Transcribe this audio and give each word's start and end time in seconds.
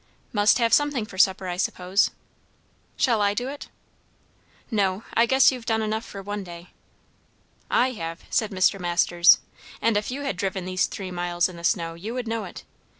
"Must 0.33 0.57
have 0.57 0.73
something 0.73 1.05
for 1.05 1.19
supper, 1.19 1.47
I 1.47 1.57
suppose." 1.57 2.09
"Shall 2.97 3.21
I 3.21 3.35
do 3.35 3.47
it?" 3.47 3.69
"No. 4.71 5.03
I 5.13 5.27
guess 5.27 5.51
you've 5.51 5.67
done 5.67 5.83
enough 5.83 6.03
for 6.03 6.23
one 6.23 6.43
day." 6.43 6.71
"I 7.69 7.91
have," 7.91 8.23
said 8.31 8.49
Mr. 8.49 8.79
Masters. 8.79 9.37
"And 9.79 9.95
if 9.95 10.09
you 10.09 10.23
had 10.23 10.37
driven 10.37 10.65
these 10.65 10.87
three 10.87 11.11
miles 11.11 11.47
in 11.47 11.55
the 11.55 11.63
snow, 11.63 11.93
you 11.93 12.15
would 12.15 12.27
know 12.27 12.45
it. 12.45 12.63